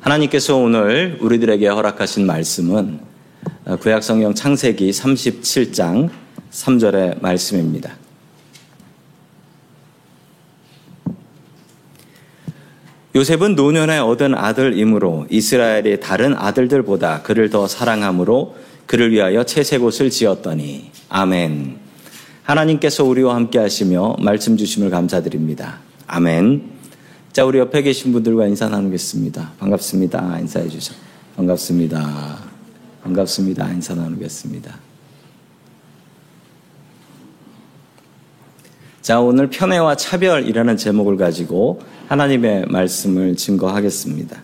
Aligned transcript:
하나님께서 0.00 0.56
오늘 0.56 1.18
우리들에게 1.20 1.66
허락하신 1.66 2.24
말씀은 2.24 3.00
구약성경 3.80 4.34
창세기 4.34 4.90
37장 4.90 6.08
3절의 6.52 7.20
말씀입니다. 7.20 7.96
요셉은 13.16 13.56
노년에 13.56 13.98
얻은 13.98 14.36
아들이므로 14.36 15.26
이스라엘의 15.30 16.00
다른 16.00 16.36
아들들보다 16.36 17.22
그를 17.22 17.50
더 17.50 17.66
사랑함으로 17.66 18.54
그를 18.86 19.10
위하여 19.10 19.42
채색 19.42 19.82
옷을 19.82 20.10
지었더니 20.10 20.92
아멘. 21.08 21.76
하나님께서 22.44 23.04
우리와 23.04 23.34
함께 23.34 23.58
하시며 23.58 24.16
말씀 24.20 24.56
주심을 24.56 24.90
감사드립니다. 24.90 25.80
아멘. 26.06 26.77
자, 27.32 27.44
우리 27.44 27.58
옆에 27.58 27.82
계신 27.82 28.12
분들과 28.12 28.46
인사 28.46 28.68
나누겠습니다. 28.68 29.52
반갑습니다. 29.58 30.38
인사해 30.40 30.68
주셔. 30.68 30.94
반갑습니다. 31.36 32.38
반갑습니다. 33.04 33.70
인사 33.72 33.94
나누겠습니다. 33.94 34.78
자, 39.02 39.20
오늘 39.20 39.48
편애와 39.50 39.96
차별이라는 39.96 40.76
제목을 40.76 41.16
가지고 41.16 41.80
하나님의 42.08 42.66
말씀을 42.68 43.36
증거하겠습니다. 43.36 44.42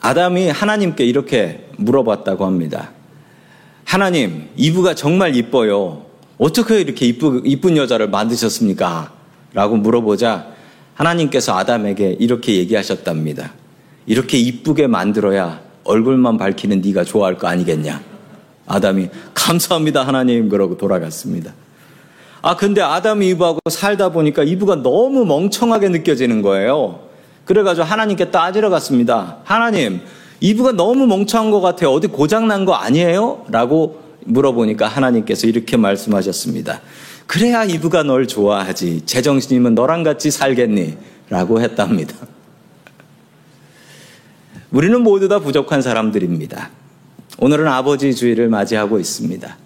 아담이 0.00 0.50
하나님께 0.50 1.04
이렇게 1.04 1.68
물어봤다고 1.78 2.44
합니다. 2.44 2.90
하나님, 3.84 4.48
이브가 4.56 4.96
정말 4.96 5.36
이뻐요. 5.36 6.04
어떻게 6.36 6.80
이렇게 6.80 7.06
이쁘, 7.06 7.42
이쁜 7.44 7.76
여자를 7.76 8.10
만드셨습니까? 8.10 9.12
라고 9.54 9.76
물어보자 9.76 10.52
하나님께서 10.94 11.56
아담에게 11.56 12.16
이렇게 12.20 12.56
얘기하셨답니다. 12.56 13.52
이렇게 14.06 14.38
이쁘게 14.38 14.86
만들어야 14.86 15.60
얼굴만 15.84 16.38
밝히는 16.38 16.80
네가 16.80 17.04
좋아할 17.04 17.38
거 17.38 17.48
아니겠냐? 17.48 18.00
아담이 18.66 19.08
감사합니다 19.34 20.06
하나님 20.06 20.48
그러고 20.48 20.76
돌아갔습니다. 20.76 21.52
아 22.42 22.56
근데 22.56 22.80
아담이 22.80 23.28
이브하고 23.30 23.60
살다 23.70 24.10
보니까 24.10 24.42
이브가 24.42 24.76
너무 24.82 25.24
멍청하게 25.24 25.88
느껴지는 25.88 26.42
거예요. 26.42 27.00
그래가지고 27.44 27.84
하나님께 27.86 28.30
따지러 28.30 28.70
갔습니다. 28.70 29.38
하나님 29.44 30.00
이브가 30.40 30.72
너무 30.72 31.06
멍청한 31.06 31.50
것 31.50 31.60
같아요. 31.60 31.90
어디 31.92 32.08
고장 32.08 32.48
난 32.48 32.64
거 32.64 32.74
아니에요? 32.74 33.44
라고 33.48 34.00
물어보니까 34.24 34.86
하나님께서 34.88 35.46
이렇게 35.46 35.76
말씀하셨습니다. 35.76 36.80
그래야 37.26 37.64
이브가 37.64 38.02
널 38.02 38.26
좋아하지. 38.26 39.02
제정신이면 39.06 39.74
너랑 39.74 40.02
같이 40.02 40.30
살겠니? 40.30 40.96
라고 41.28 41.60
했답니다. 41.60 42.14
우리는 44.70 45.00
모두 45.00 45.28
다 45.28 45.38
부족한 45.38 45.82
사람들입니다. 45.82 46.70
오늘은 47.38 47.66
아버지 47.68 48.14
주의를 48.14 48.48
맞이하고 48.48 48.98
있습니다. 48.98 49.56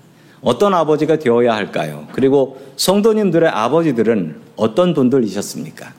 어떤 0.42 0.74
아버지가 0.74 1.18
되어야 1.18 1.54
할까요? 1.54 2.06
그리고 2.12 2.60
성도님들의 2.76 3.48
아버지들은 3.48 4.36
어떤 4.56 4.94
분들이셨습니까? 4.94 5.92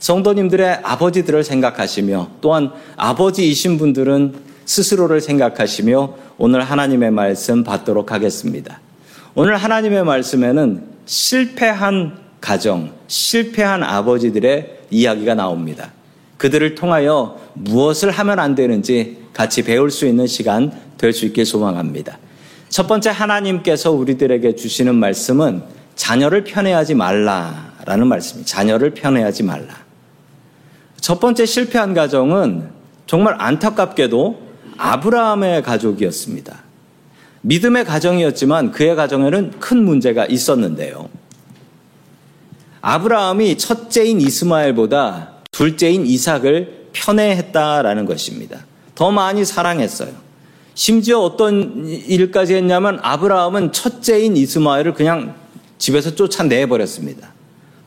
성도님들의 0.00 0.80
아버지들을 0.82 1.44
생각하시며 1.44 2.30
또한 2.40 2.72
아버지이신 2.96 3.78
분들은 3.78 4.34
스스로를 4.64 5.20
생각하시며 5.20 6.14
오늘 6.38 6.62
하나님의 6.62 7.10
말씀 7.10 7.62
받도록 7.62 8.12
하겠습니다. 8.12 8.80
오늘 9.42 9.56
하나님의 9.56 10.04
말씀에는 10.04 10.82
실패한 11.06 12.18
가정, 12.42 12.92
실패한 13.06 13.82
아버지들의 13.82 14.80
이야기가 14.90 15.34
나옵니다. 15.34 15.92
그들을 16.36 16.74
통하여 16.74 17.40
무엇을 17.54 18.10
하면 18.10 18.38
안 18.38 18.54
되는지 18.54 19.16
같이 19.32 19.62
배울 19.62 19.90
수 19.90 20.06
있는 20.06 20.26
시간 20.26 20.70
될 20.98 21.14
수 21.14 21.24
있길 21.24 21.46
소망합니다. 21.46 22.18
첫 22.68 22.86
번째 22.86 23.08
하나님께서 23.08 23.92
우리들에게 23.92 24.56
주시는 24.56 24.94
말씀은 24.94 25.62
자녀를 25.94 26.44
편애하지 26.44 26.94
말라라는 26.94 28.08
말씀입니다. 28.08 28.46
자녀를 28.46 28.90
편애하지 28.90 29.44
말라. 29.44 29.74
첫 31.00 31.18
번째 31.18 31.46
실패한 31.46 31.94
가정은 31.94 32.68
정말 33.06 33.36
안타깝게도 33.38 34.38
아브라함의 34.76 35.62
가족이었습니다. 35.62 36.69
믿음의 37.42 37.84
가정이었지만 37.84 38.72
그의 38.72 38.96
가정에는 38.96 39.60
큰 39.60 39.84
문제가 39.84 40.26
있었는데요. 40.26 41.08
아브라함이 42.82 43.58
첫째인 43.58 44.20
이스마엘보다 44.20 45.32
둘째인 45.50 46.06
이삭을 46.06 46.88
편애했다라는 46.92 48.06
것입니다. 48.06 48.64
더 48.94 49.10
많이 49.10 49.44
사랑했어요. 49.44 50.12
심지어 50.74 51.20
어떤 51.20 51.86
일까지 51.86 52.54
했냐면 52.54 52.98
아브라함은 53.02 53.72
첫째인 53.72 54.36
이스마엘을 54.36 54.94
그냥 54.94 55.34
집에서 55.78 56.14
쫓아내버렸습니다. 56.14 57.32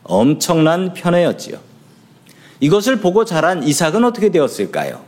엄청난 0.04 0.92
편애였지요. 0.94 1.58
이것을 2.60 3.00
보고 3.00 3.24
자란 3.24 3.62
이삭은 3.62 4.04
어떻게 4.04 4.30
되었을까요? 4.30 5.02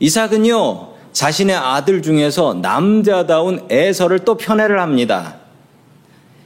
이삭은요, 0.00 0.91
자신의 1.12 1.56
아들 1.56 2.02
중에서 2.02 2.54
남자다운 2.54 3.66
에서를 3.70 4.20
또 4.20 4.36
편애를 4.36 4.80
합니다. 4.80 5.36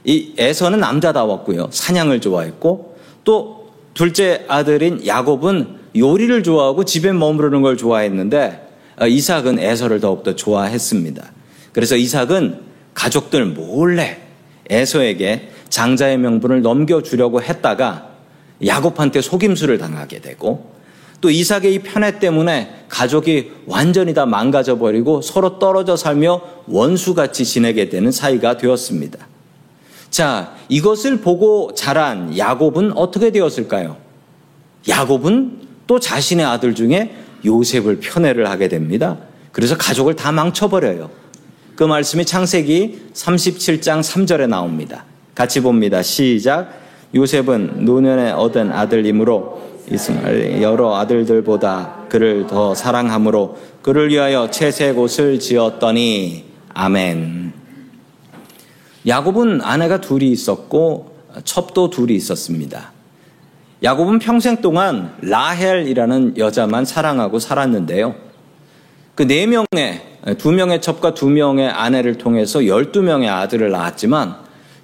이 0.03 0.33
에서는 0.37 0.79
남자다웠고요. 0.79 1.69
사냥을 1.71 2.21
좋아했고 2.21 2.97
또 3.23 3.71
둘째 3.93 4.45
아들인 4.47 5.05
야곱은 5.05 5.77
요리를 5.95 6.43
좋아하고 6.43 6.85
집에 6.85 7.11
머무르는 7.11 7.61
걸 7.61 7.77
좋아했는데 7.77 8.67
어, 8.99 9.07
이삭은 9.07 9.59
에서를 9.59 9.99
더욱더 9.99 10.35
좋아했습니다. 10.35 11.31
그래서 11.71 11.95
이삭은 11.95 12.61
가족들 12.93 13.45
몰래 13.45 14.19
에서에게 14.69 15.49
장자의 15.69 16.17
명분을 16.17 16.61
넘겨주려고 16.61 17.41
했다가 17.41 18.09
야곱한테 18.65 19.21
속임수를 19.21 19.77
당하게 19.77 20.19
되고 20.19 20.71
또 21.19 21.29
이삭의 21.29 21.73
이 21.73 21.79
편애 21.79 22.19
때문에 22.19 22.83
가족이 22.89 23.51
완전히 23.65 24.13
다 24.13 24.25
망가져 24.25 24.77
버리고 24.77 25.21
서로 25.21 25.59
떨어져 25.59 25.95
살며 25.95 26.41
원수같이 26.67 27.43
지내게 27.43 27.89
되는 27.89 28.11
사이가 28.11 28.57
되었습니다. 28.57 29.19
자, 30.09 30.55
이것을 30.69 31.21
보고 31.21 31.73
자란 31.73 32.37
야곱은 32.37 32.93
어떻게 32.95 33.31
되었을까요? 33.31 33.97
야곱은 34.87 35.67
또 35.87 35.99
자신의 35.99 36.45
아들 36.45 36.75
중에 36.75 37.13
요셉을 37.45 37.99
편애를 37.99 38.49
하게 38.49 38.67
됩니다. 38.67 39.17
그래서 39.51 39.75
가족을 39.77 40.15
다 40.15 40.31
망쳐버려요. 40.31 41.09
그 41.75 41.83
말씀이 41.83 42.25
창세기 42.25 43.09
37장 43.13 44.01
3절에 44.01 44.47
나옵니다. 44.47 45.05
같이 45.35 45.61
봅니다. 45.61 46.01
시작. 46.01 46.69
요셉은 47.13 47.85
노년에 47.85 48.31
얻은 48.31 48.71
아들이므로 48.71 49.66
이스마엘 49.89 50.61
여러 50.61 50.95
아들들보다 50.97 52.05
그를 52.09 52.45
더 52.47 52.75
사랑함으로 52.75 53.57
그를 53.81 54.09
위하여 54.09 54.49
채색 54.51 54.97
옷을 54.97 55.39
지었더니 55.39 56.45
아멘. 56.73 57.53
야곱은 59.07 59.61
아내가 59.61 60.01
둘이 60.01 60.29
있었고 60.31 61.15
첩도 61.43 61.89
둘이 61.89 62.15
있었습니다. 62.15 62.91
야곱은 63.81 64.19
평생 64.19 64.61
동안 64.61 65.15
라헬이라는 65.21 66.37
여자만 66.37 66.83
사랑하고 66.83 67.39
살았는데요. 67.39 68.15
그 69.15 69.25
네 69.25 69.47
명의 69.47 70.01
두 70.37 70.51
명의 70.51 70.81
첩과 70.81 71.13
두 71.13 71.29
명의 71.29 71.69
아내를 71.69 72.17
통해서 72.17 72.67
열두 72.67 73.01
명의 73.01 73.29
아들을 73.29 73.71
낳았지만 73.71 74.35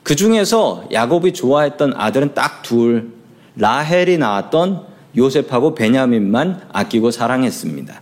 그 0.01 0.15
중에서 0.15 0.85
야곱이 0.91 1.33
좋아했던 1.33 1.93
아들은 1.95 2.33
딱 2.33 2.61
둘, 2.61 3.11
라헬이 3.55 4.17
낳았던 4.17 4.92
요셉하고 5.15 5.75
베냐민만 5.75 6.61
아끼고 6.71 7.11
사랑했습니다. 7.11 8.01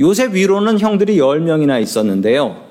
요셉 0.00 0.34
위로는 0.34 0.78
형들이 0.78 1.16
10명이나 1.16 1.80
있었는데요. 1.80 2.64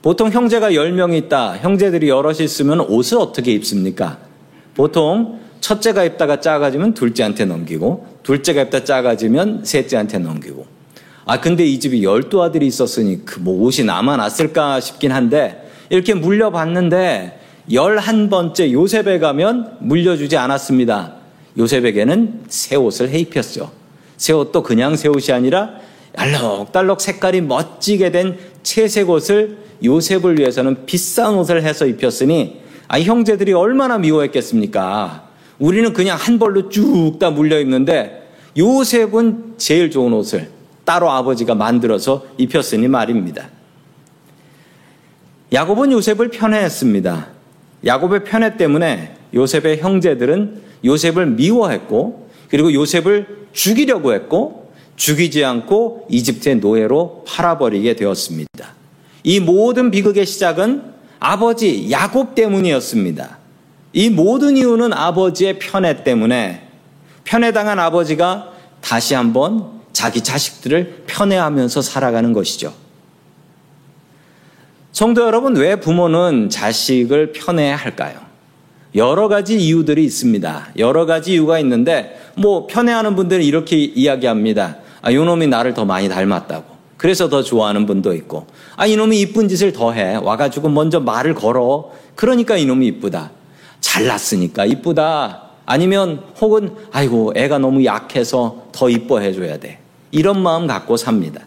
보통 0.00 0.30
형제가 0.30 0.70
10명이 0.70 1.16
있다. 1.24 1.56
형제들이 1.58 2.08
여럿이 2.08 2.44
있으면 2.44 2.80
옷을 2.80 3.18
어떻게 3.18 3.52
입습니까? 3.52 4.18
보통 4.74 5.40
첫째가 5.60 6.04
입다가 6.04 6.40
작아지면 6.40 6.94
둘째한테 6.94 7.44
넘기고 7.44 8.06
둘째가 8.22 8.62
입다 8.62 8.84
작아지면 8.84 9.64
셋째한테 9.64 10.18
넘기고 10.18 10.66
아 11.26 11.40
근데 11.40 11.64
이 11.66 11.78
집이 11.80 12.02
열두 12.04 12.42
아들이 12.42 12.66
있었으니 12.66 13.24
그 13.24 13.40
뭐 13.40 13.60
옷이 13.64 13.84
남아났을까 13.84 14.80
싶긴 14.80 15.12
한데 15.12 15.68
이렇게 15.90 16.14
물려봤는데 16.14 17.40
열한 17.72 18.30
번째 18.30 18.72
요셉에 18.72 19.18
가면 19.18 19.78
물려주지 19.80 20.36
않았습니다. 20.36 21.17
요셉에게는 21.56 22.44
새 22.48 22.76
옷을 22.76 23.08
해 23.10 23.18
입혔죠. 23.18 23.70
새 24.16 24.32
옷도 24.32 24.62
그냥 24.62 24.96
새 24.96 25.08
옷이 25.08 25.32
아니라 25.34 25.70
알록달록 26.16 27.00
색깔이 27.00 27.40
멋지게 27.42 28.10
된 28.10 28.38
채색 28.62 29.08
옷을 29.08 29.58
요셉을 29.84 30.38
위해서는 30.38 30.86
비싼 30.86 31.34
옷을 31.34 31.62
해서 31.62 31.86
입혔으니 31.86 32.60
아, 32.88 32.98
형제들이 33.00 33.52
얼마나 33.52 33.98
미워했겠습니까? 33.98 35.28
우리는 35.58 35.92
그냥 35.92 36.16
한 36.18 36.38
벌로 36.38 36.68
쭉 36.68 37.18
다 37.18 37.30
물려 37.30 37.60
입는데 37.60 38.28
요셉은 38.56 39.54
제일 39.58 39.90
좋은 39.90 40.12
옷을 40.12 40.48
따로 40.84 41.10
아버지가 41.10 41.54
만들어서 41.54 42.26
입혔으니 42.38 42.88
말입니다. 42.88 43.50
야곱은 45.52 45.92
요셉을 45.92 46.28
편애했습니다. 46.30 47.28
야곱의 47.84 48.24
편애 48.24 48.56
때문에 48.56 49.14
요셉의 49.34 49.78
형제들은 49.80 50.67
요셉을 50.84 51.26
미워했고 51.26 52.28
그리고 52.48 52.72
요셉을 52.72 53.46
죽이려고 53.52 54.12
했고 54.14 54.72
죽이지 54.96 55.44
않고 55.44 56.06
이집트의 56.10 56.56
노예로 56.56 57.24
팔아버리게 57.26 57.96
되었습니다. 57.96 58.74
이 59.24 59.40
모든 59.40 59.90
비극의 59.90 60.26
시작은 60.26 60.82
아버지 61.20 61.90
야곱 61.90 62.34
때문이었습니다. 62.34 63.38
이 63.92 64.10
모든 64.10 64.56
이유는 64.56 64.92
아버지의 64.92 65.58
편애 65.58 66.04
때문에 66.04 66.68
편애당한 67.24 67.78
아버지가 67.78 68.52
다시 68.80 69.14
한번 69.14 69.78
자기 69.92 70.22
자식들을 70.22 71.04
편애하면서 71.06 71.82
살아가는 71.82 72.32
것이죠. 72.32 72.72
성도 74.92 75.22
여러분, 75.22 75.56
왜 75.56 75.76
부모는 75.76 76.50
자식을 76.50 77.32
편애할까요? 77.32 78.27
여러 78.98 79.28
가지 79.28 79.56
이유들이 79.56 80.04
있습니다. 80.04 80.68
여러 80.76 81.06
가지 81.06 81.32
이유가 81.32 81.58
있는데, 81.60 82.20
뭐, 82.34 82.66
편애하는 82.66 83.16
분들은 83.16 83.44
이렇게 83.44 83.78
이야기합니다. 83.78 84.76
아, 85.00 85.12
요놈이 85.12 85.46
나를 85.46 85.72
더 85.72 85.84
많이 85.84 86.08
닮았다고. 86.08 86.76
그래서 86.96 87.28
더 87.28 87.42
좋아하는 87.42 87.86
분도 87.86 88.12
있고, 88.12 88.46
아, 88.76 88.86
이놈이 88.86 89.20
이쁜 89.20 89.48
짓을 89.48 89.72
더 89.72 89.92
해. 89.92 90.16
와가지고 90.16 90.68
먼저 90.68 90.98
말을 90.98 91.34
걸어. 91.34 91.92
그러니까 92.16 92.56
이놈이 92.56 92.86
이쁘다. 92.88 93.30
잘났으니까 93.80 94.66
이쁘다. 94.66 95.42
아니면 95.64 96.24
혹은, 96.40 96.72
아이고, 96.90 97.32
애가 97.36 97.58
너무 97.58 97.84
약해서 97.84 98.66
더 98.72 98.90
이뻐해 98.90 99.32
줘야 99.32 99.58
돼. 99.58 99.78
이런 100.10 100.42
마음 100.42 100.66
갖고 100.66 100.96
삽니다. 100.96 101.42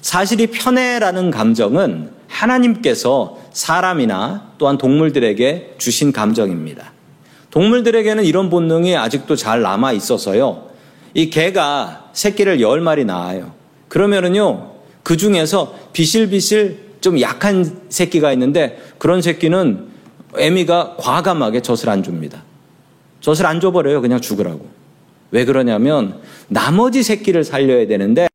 사실 0.00 0.40
이 0.40 0.48
편애라는 0.48 1.30
감정은 1.30 2.17
하나님께서 2.28 3.38
사람이나 3.52 4.52
또한 4.58 4.78
동물들에게 4.78 5.74
주신 5.78 6.12
감정입니다. 6.12 6.92
동물들에게는 7.50 8.24
이런 8.24 8.50
본능이 8.50 8.96
아직도 8.96 9.34
잘 9.34 9.62
남아 9.62 9.92
있어서요. 9.92 10.68
이 11.14 11.30
개가 11.30 12.10
새끼를 12.12 12.60
열 12.60 12.80
마리 12.80 13.04
낳아요. 13.04 13.52
그러면은요, 13.88 14.72
그 15.02 15.16
중에서 15.16 15.74
비실비실 15.92 16.88
좀 17.00 17.20
약한 17.20 17.80
새끼가 17.88 18.32
있는데 18.32 18.78
그런 18.98 19.22
새끼는 19.22 19.88
애미가 20.36 20.96
과감하게 20.98 21.62
젖을 21.62 21.88
안 21.88 22.02
줍니다. 22.02 22.42
젖을 23.20 23.46
안 23.46 23.60
줘버려요. 23.60 24.02
그냥 24.02 24.20
죽으라고. 24.20 24.68
왜 25.30 25.44
그러냐면 25.44 26.20
나머지 26.48 27.02
새끼를 27.02 27.44
살려야 27.44 27.86
되는데 27.86 28.28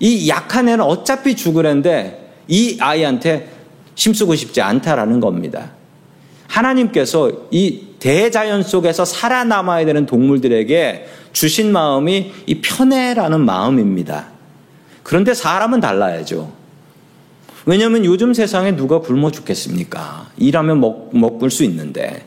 이 0.00 0.28
약한 0.28 0.68
애는 0.68 0.84
어차피 0.84 1.36
죽으는데 1.36 2.23
이 2.48 2.78
아이한테 2.80 3.50
힘쓰고 3.94 4.34
싶지 4.34 4.60
않다라는 4.60 5.20
겁니다. 5.20 5.72
하나님께서 6.48 7.32
이 7.50 7.80
대자연 7.98 8.62
속에서 8.62 9.04
살아남아야 9.04 9.86
되는 9.86 10.06
동물들에게 10.06 11.06
주신 11.32 11.72
마음이 11.72 12.32
이 12.46 12.60
편애라는 12.60 13.40
마음입니다. 13.40 14.28
그런데 15.02 15.34
사람은 15.34 15.80
달라야죠. 15.80 16.52
왜냐하면 17.66 18.04
요즘 18.04 18.34
세상에 18.34 18.76
누가 18.76 19.00
굶어 19.00 19.30
죽겠습니까? 19.30 20.28
일하면 20.36 20.80
먹, 20.80 21.10
먹을 21.16 21.50
수 21.50 21.64
있는데. 21.64 22.24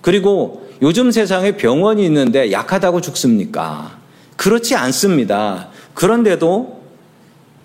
그리고 0.00 0.68
요즘 0.82 1.10
세상에 1.10 1.56
병원이 1.56 2.04
있는데 2.06 2.50
약하다고 2.50 3.00
죽습니까? 3.00 3.98
그렇지 4.36 4.74
않습니다. 4.74 5.68
그런데도 5.92 6.73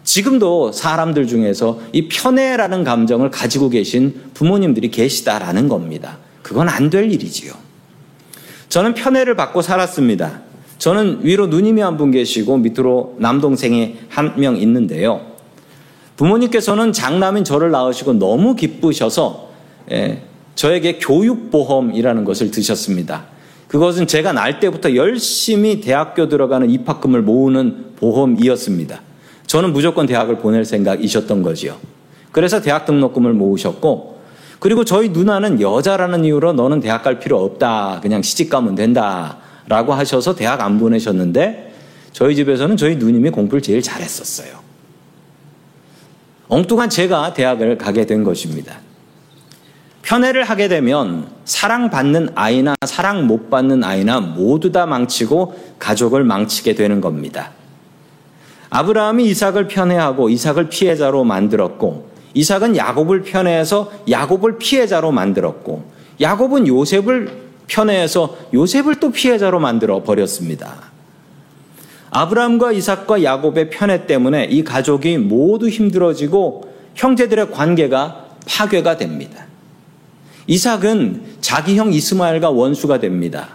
지금도 0.09 0.71
사람들 0.71 1.27
중에서 1.27 1.79
이 1.93 2.07
편애라는 2.07 2.83
감정을 2.83 3.29
가지고 3.29 3.69
계신 3.69 4.19
부모님들이 4.33 4.89
계시다라는 4.89 5.69
겁니다. 5.69 6.17
그건 6.41 6.67
안 6.67 6.89
될 6.89 7.11
일이지요. 7.11 7.53
저는 8.69 8.95
편애를 8.95 9.35
받고 9.35 9.61
살았습니다. 9.61 10.41
저는 10.79 11.19
위로 11.21 11.45
누님이 11.45 11.81
한 11.81 11.95
분 11.97 12.09
계시고 12.09 12.57
밑으로 12.57 13.17
남동생이 13.19 13.97
한 14.09 14.33
명 14.37 14.57
있는데요. 14.57 15.21
부모님께서는 16.17 16.91
장남인 16.91 17.43
저를 17.43 17.69
낳으시고 17.69 18.13
너무 18.13 18.55
기쁘셔서 18.55 19.51
예, 19.91 20.23
저에게 20.55 20.97
교육보험이라는 20.97 22.23
것을 22.25 22.49
드셨습니다. 22.49 23.25
그것은 23.67 24.07
제가 24.07 24.33
날 24.33 24.59
때부터 24.59 24.95
열심히 24.95 25.81
대학교 25.81 26.27
들어가는 26.27 26.67
입학금을 26.67 27.21
모으는 27.21 27.93
보험이었습니다. 27.97 29.01
저는 29.49 29.73
무조건 29.73 30.05
대학을 30.05 30.37
보낼 30.37 30.63
생각이셨던 30.63 31.41
거지요. 31.41 31.75
그래서 32.31 32.61
대학 32.61 32.85
등록금을 32.85 33.33
모으셨고, 33.33 34.21
그리고 34.59 34.85
저희 34.85 35.09
누나는 35.09 35.59
여자라는 35.59 36.23
이유로 36.23 36.53
너는 36.53 36.81
대학 36.81 37.01
갈 37.01 37.19
필요 37.19 37.43
없다. 37.43 37.99
그냥 38.03 38.21
시집 38.21 38.51
가면 38.51 38.75
된다. 38.75 39.37
라고 39.67 39.93
하셔서 39.93 40.35
대학 40.35 40.61
안 40.61 40.77
보내셨는데, 40.77 41.73
저희 42.13 42.35
집에서는 42.35 42.77
저희 42.77 42.97
누님이 42.97 43.31
공부를 43.31 43.63
제일 43.63 43.81
잘했었어요. 43.81 44.59
엉뚱한 46.47 46.91
제가 46.91 47.33
대학을 47.33 47.79
가게 47.79 48.05
된 48.05 48.23
것입니다. 48.23 48.77
편애를 50.03 50.43
하게 50.43 50.67
되면 50.67 51.27
사랑받는 51.45 52.29
아이나 52.35 52.75
사랑 52.85 53.25
못 53.25 53.49
받는 53.49 53.83
아이나 53.83 54.19
모두 54.19 54.71
다 54.71 54.85
망치고 54.85 55.75
가족을 55.79 56.23
망치게 56.23 56.75
되는 56.75 57.01
겁니다. 57.01 57.51
아브라함이 58.69 59.25
이삭을 59.25 59.67
편애하고 59.67 60.29
이삭을 60.29 60.69
피해자로 60.69 61.23
만들었고 61.23 62.09
이삭은 62.33 62.75
야곱을 62.75 63.23
편애해서 63.23 63.91
야곱을 64.09 64.57
피해자로 64.59 65.11
만들었고 65.11 65.83
야곱은 66.21 66.67
요셉을 66.67 67.49
편애해서 67.67 68.35
요셉을 68.53 68.99
또 68.99 69.11
피해자로 69.11 69.59
만들어 69.59 70.03
버렸습니다. 70.03 70.89
아브라함과 72.11 72.71
이삭과 72.71 73.23
야곱의 73.23 73.69
편애 73.69 74.05
때문에 74.05 74.45
이 74.45 74.63
가족이 74.63 75.17
모두 75.17 75.69
힘들어지고 75.69 76.73
형제들의 76.95 77.51
관계가 77.51 78.25
파괴가 78.47 78.97
됩니다. 78.97 79.45
이삭은 80.47 81.37
자기 81.41 81.77
형 81.77 81.93
이스마엘과 81.93 82.49
원수가 82.49 82.99
됩니다. 82.99 83.49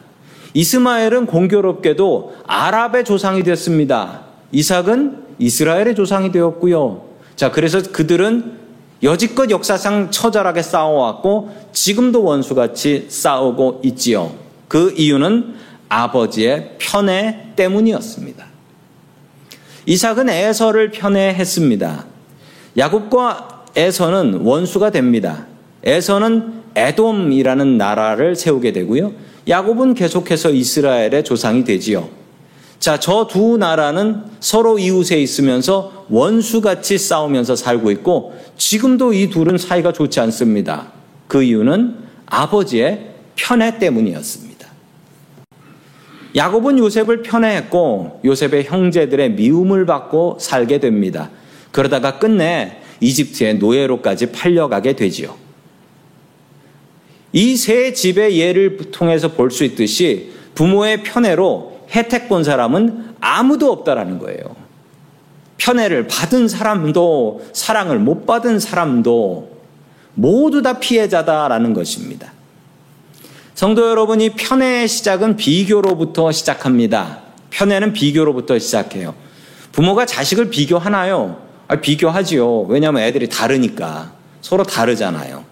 이스마엘은 0.54 1.26
공교롭게도 1.26 2.36
아랍의 2.46 3.04
조상이 3.04 3.42
됐습니다. 3.42 4.23
이삭은 4.52 5.24
이스라엘의 5.38 5.94
조상이 5.94 6.30
되었고요. 6.30 7.04
자, 7.36 7.50
그래서 7.50 7.82
그들은 7.82 8.64
여지껏 9.02 9.50
역사상 9.50 10.10
처절하게 10.10 10.62
싸워왔고 10.62 11.50
지금도 11.72 12.22
원수같이 12.22 13.06
싸우고 13.08 13.80
있지요. 13.84 14.32
그 14.68 14.94
이유는 14.96 15.54
아버지의 15.88 16.76
편애 16.78 17.52
때문이었습니다. 17.56 18.46
이삭은 19.86 20.30
에서를 20.30 20.90
편애했습니다. 20.90 22.06
야곱과 22.78 23.64
에서는 23.76 24.40
원수가 24.42 24.90
됩니다. 24.90 25.46
에서는 25.84 26.62
에돔이라는 26.74 27.76
나라를 27.76 28.36
세우게 28.36 28.72
되고요. 28.72 29.12
야곱은 29.46 29.94
계속해서 29.94 30.50
이스라엘의 30.50 31.24
조상이 31.24 31.64
되지요. 31.64 32.08
자, 32.84 33.00
저 33.00 33.26
두 33.28 33.56
나라는 33.56 34.24
서로 34.40 34.78
이웃에 34.78 35.18
있으면서 35.18 36.04
원수같이 36.10 36.98
싸우면서 36.98 37.56
살고 37.56 37.90
있고 37.92 38.34
지금도 38.58 39.14
이 39.14 39.30
둘은 39.30 39.56
사이가 39.56 39.94
좋지 39.94 40.20
않습니다. 40.20 40.92
그 41.26 41.42
이유는 41.42 41.96
아버지의 42.26 43.12
편애 43.36 43.78
때문이었습니다. 43.78 44.68
야곱은 46.36 46.76
요셉을 46.78 47.22
편애했고 47.22 48.20
요셉의 48.22 48.64
형제들의 48.64 49.30
미움을 49.30 49.86
받고 49.86 50.36
살게 50.38 50.78
됩니다. 50.78 51.30
그러다가 51.72 52.18
끝내 52.18 52.82
이집트의 53.00 53.54
노예로까지 53.54 54.30
팔려가게 54.30 54.94
되지요. 54.94 55.34
이 57.32 57.56
세 57.56 57.94
집의 57.94 58.38
예를 58.38 58.76
통해서 58.90 59.28
볼 59.32 59.50
수 59.50 59.64
있듯이 59.64 60.32
부모의 60.54 61.02
편애로 61.02 61.73
혜택 61.94 62.28
본 62.28 62.42
사람은 62.44 63.14
아무도 63.20 63.70
없다라는 63.70 64.18
거예요. 64.18 64.56
편애를 65.56 66.08
받은 66.08 66.48
사람도 66.48 67.46
사랑을 67.52 67.98
못 67.98 68.26
받은 68.26 68.58
사람도 68.58 69.54
모두 70.14 70.62
다 70.62 70.78
피해자다라는 70.78 71.72
것입니다. 71.72 72.32
성도 73.54 73.88
여러분이 73.88 74.30
편애의 74.30 74.88
시작은 74.88 75.36
비교로부터 75.36 76.32
시작합니다. 76.32 77.20
편애는 77.50 77.92
비교로부터 77.92 78.58
시작해요. 78.58 79.14
부모가 79.70 80.06
자식을 80.06 80.50
비교하나요? 80.50 81.38
아, 81.68 81.76
비교하지요. 81.76 82.62
왜냐하면 82.62 83.02
애들이 83.02 83.28
다르니까. 83.28 84.12
서로 84.40 84.64
다르잖아요. 84.64 85.44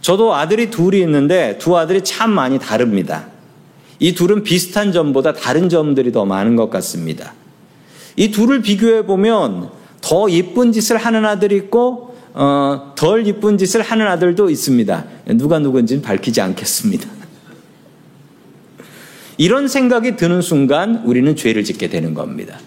저도 0.00 0.34
아들이 0.34 0.70
둘이 0.70 1.00
있는데 1.00 1.58
두 1.58 1.76
아들이 1.76 2.02
참 2.02 2.30
많이 2.30 2.58
다릅니다. 2.58 3.26
이 3.98 4.14
둘은 4.14 4.42
비슷한 4.42 4.92
점보다 4.92 5.32
다른 5.32 5.68
점들이 5.68 6.12
더 6.12 6.24
많은 6.24 6.56
것 6.56 6.70
같습니다. 6.70 7.34
이 8.16 8.30
둘을 8.30 8.62
비교해 8.62 9.06
보면 9.06 9.70
더 10.00 10.30
예쁜 10.30 10.72
짓을 10.72 10.96
하는 10.96 11.24
아들이 11.24 11.56
있고 11.56 12.16
어, 12.34 12.92
덜 12.96 13.26
예쁜 13.26 13.58
짓을 13.58 13.82
하는 13.82 14.06
아들도 14.06 14.50
있습니다. 14.50 15.04
누가 15.34 15.58
누군지는 15.58 16.02
밝히지 16.02 16.40
않겠습니다. 16.40 17.08
이런 19.36 19.68
생각이 19.68 20.16
드는 20.16 20.42
순간 20.42 21.02
우리는 21.04 21.34
죄를 21.36 21.64
짓게 21.64 21.88
되는 21.88 22.14
겁니다. 22.14 22.58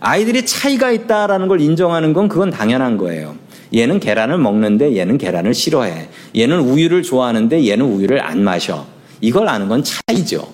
아이들이 0.00 0.46
차이가 0.46 0.92
있다라는 0.92 1.48
걸 1.48 1.60
인정하는 1.60 2.12
건 2.12 2.28
그건 2.28 2.50
당연한 2.50 2.98
거예요. 2.98 3.36
얘는 3.74 4.00
계란을 4.00 4.38
먹는데 4.38 4.96
얘는 4.96 5.18
계란을 5.18 5.54
싫어해. 5.54 6.08
얘는 6.36 6.60
우유를 6.60 7.02
좋아하는데 7.02 7.66
얘는 7.66 7.84
우유를 7.84 8.20
안 8.20 8.42
마셔. 8.42 8.86
이걸 9.20 9.48
아는 9.48 9.68
건 9.68 9.82
차이죠. 9.84 10.52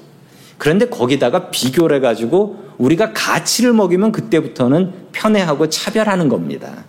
그런데 0.59 0.89
거기다가 0.89 1.51
비교를 1.51 1.97
해가지고 1.97 2.65
우리가 2.79 3.13
가치를 3.13 3.73
먹이면 3.73 4.13
그때부터는 4.13 4.93
편애하고 5.13 5.69
차별하는 5.69 6.29
겁니다. 6.29 6.85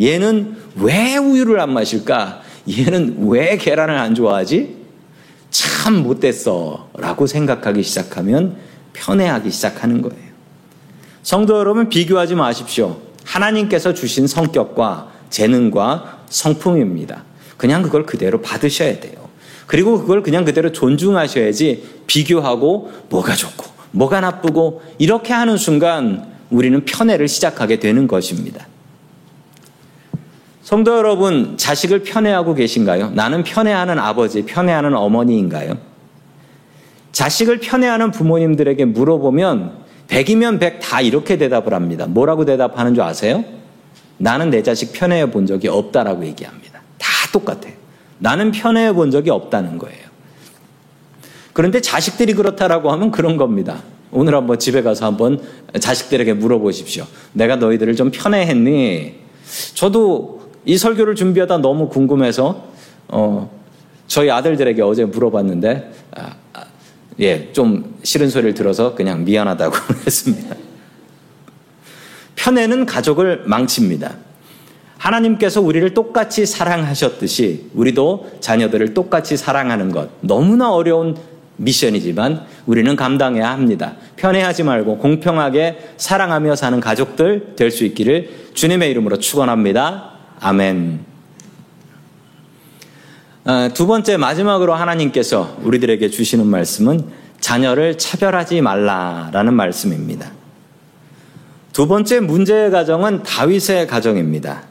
얘는 0.00 0.56
왜 0.76 1.16
우유를 1.16 1.60
안 1.60 1.72
마실까? 1.72 2.42
얘는 2.70 3.26
왜 3.28 3.56
계란을 3.56 3.96
안 3.96 4.14
좋아하지? 4.14 4.76
참 5.50 6.02
못됐어. 6.02 6.90
라고 6.94 7.26
생각하기 7.26 7.82
시작하면 7.82 8.56
편애하기 8.92 9.50
시작하는 9.50 10.02
거예요. 10.02 10.28
성도 11.22 11.58
여러분, 11.58 11.88
비교하지 11.88 12.34
마십시오. 12.34 12.98
하나님께서 13.24 13.94
주신 13.94 14.26
성격과 14.26 15.08
재능과 15.30 16.20
성품입니다. 16.28 17.24
그냥 17.56 17.82
그걸 17.82 18.06
그대로 18.06 18.40
받으셔야 18.40 19.00
돼요. 19.00 19.27
그리고 19.68 20.00
그걸 20.00 20.22
그냥 20.22 20.46
그대로 20.46 20.72
존중하셔야지 20.72 21.84
비교하고 22.06 22.90
뭐가 23.10 23.34
좋고 23.34 23.66
뭐가 23.90 24.20
나쁘고 24.20 24.82
이렇게 24.96 25.34
하는 25.34 25.58
순간 25.58 26.26
우리는 26.50 26.84
편애를 26.86 27.28
시작하게 27.28 27.78
되는 27.78 28.06
것입니다. 28.08 28.66
성도 30.62 30.96
여러분, 30.96 31.56
자식을 31.58 32.02
편애하고 32.02 32.54
계신가요? 32.54 33.10
나는 33.10 33.44
편애하는 33.44 33.98
아버지, 33.98 34.42
편애하는 34.44 34.94
어머니인가요? 34.94 35.76
자식을 37.12 37.60
편애하는 37.60 38.10
부모님들에게 38.10 38.86
물어보면 38.86 39.84
100이면 40.08 40.60
100 40.60 40.80
다 40.80 41.02
이렇게 41.02 41.36
대답을 41.36 41.74
합니다. 41.74 42.06
뭐라고 42.06 42.46
대답하는 42.46 42.94
줄 42.94 43.02
아세요? 43.02 43.44
나는 44.16 44.48
내 44.48 44.62
자식 44.62 44.94
편애해 44.94 45.30
본 45.30 45.46
적이 45.46 45.68
없다라고 45.68 46.24
얘기합니다. 46.24 46.80
다 46.96 47.06
똑같아요. 47.32 47.77
나는 48.18 48.50
편애해 48.50 48.92
본 48.92 49.10
적이 49.10 49.30
없다는 49.30 49.78
거예요. 49.78 50.08
그런데 51.52 51.80
자식들이 51.80 52.34
그렇다라고 52.34 52.92
하면 52.92 53.10
그런 53.10 53.36
겁니다. 53.36 53.82
오늘 54.10 54.34
한번 54.34 54.58
집에 54.58 54.82
가서 54.82 55.06
한번 55.06 55.40
자식들에게 55.78 56.34
물어보십시오. 56.34 57.04
내가 57.32 57.56
너희들을 57.56 57.94
좀 57.96 58.10
편애했니? 58.10 59.14
저도 59.74 60.50
이 60.64 60.78
설교를 60.78 61.14
준비하다 61.14 61.58
너무 61.58 61.88
궁금해서 61.88 62.68
어, 63.08 63.50
저희 64.06 64.30
아들들에게 64.30 64.82
어제 64.82 65.04
물어봤는데 65.04 65.92
아, 66.16 66.34
아, 66.54 66.64
예, 67.20 67.52
좀 67.52 67.98
싫은 68.02 68.30
소리를 68.30 68.54
들어서 68.54 68.94
그냥 68.94 69.24
미안하다고 69.24 69.76
했습니다. 70.06 70.56
편애는 72.36 72.86
가족을 72.86 73.42
망칩니다. 73.46 74.16
하나님께서 74.98 75.60
우리를 75.60 75.94
똑같이 75.94 76.44
사랑하셨듯이 76.44 77.70
우리도 77.74 78.30
자녀들을 78.40 78.94
똑같이 78.94 79.36
사랑하는 79.36 79.92
것 79.92 80.10
너무나 80.20 80.70
어려운 80.70 81.16
미션이지만 81.56 82.44
우리는 82.66 82.94
감당해야 82.94 83.50
합니다. 83.50 83.94
편애하지 84.16 84.62
말고 84.62 84.98
공평하게 84.98 85.94
사랑하며 85.96 86.54
사는 86.56 86.78
가족들 86.80 87.54
될 87.56 87.70
수 87.70 87.84
있기를 87.84 88.30
주님의 88.54 88.90
이름으로 88.90 89.18
축원합니다. 89.18 90.12
아멘. 90.40 91.00
어, 93.44 93.70
두 93.72 93.86
번째 93.86 94.16
마지막으로 94.16 94.74
하나님께서 94.74 95.56
우리들에게 95.62 96.08
주시는 96.10 96.46
말씀은 96.46 97.06
자녀를 97.40 97.98
차별하지 97.98 98.60
말라라는 98.60 99.54
말씀입니다. 99.54 100.30
두 101.72 101.86
번째 101.86 102.20
문제의 102.20 102.70
가정은 102.70 103.22
다윗의 103.22 103.86
가정입니다. 103.86 104.62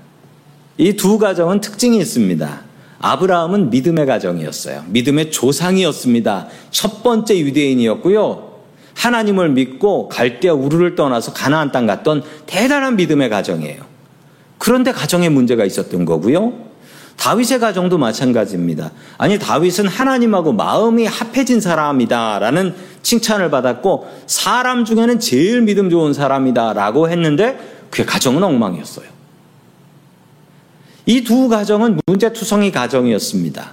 이 0.78 0.94
두 0.94 1.18
가정은 1.18 1.62
특징이 1.62 1.98
있습니다. 1.98 2.62
아브라함은 3.00 3.70
믿음의 3.70 4.06
가정이었어요. 4.06 4.86
믿음의 4.88 5.32
조상이었습니다. 5.32 6.48
첫 6.72 7.04
번째 7.04 7.38
유대인이었고요. 7.40 8.48
하나님을 8.96 9.50
믿고 9.50 10.08
갈대아 10.10 10.54
우르를 10.54 10.96
떠나서 10.96 11.34
가나안 11.34 11.72
땅 11.72 11.86
갔던 11.86 12.24
대단한 12.48 12.96
믿음의 12.96 13.30
가정이에요. 13.30 13.84
그런데 14.58 14.92
가정에 14.92 15.30
문제가 15.30 15.66
있었던 15.66 16.06
거고요. 16.06 16.54
다윗의 17.18 17.60
가정도 17.60 17.98
마찬가지입니다. 17.98 18.92
아니, 19.18 19.40
다윗은 19.40 19.88
하나님하고 19.88 20.54
마음이 20.54 21.06
합해진 21.06 21.60
사람이다라는 21.62 22.76
칭찬을 23.02 23.50
받았고, 23.50 24.08
사람 24.28 24.86
중에는 24.86 25.20
제일 25.20 25.62
믿음 25.62 25.90
좋은 25.90 26.14
사람이다라고 26.14 27.10
했는데, 27.10 27.58
그의 27.90 28.06
가정은 28.06 28.44
엉망이었어요. 28.44 29.17
이 31.08 31.24
두 31.24 31.48
가정은 31.48 32.00
문제투성이 32.06 32.72
가정이었습니다. 32.72 33.72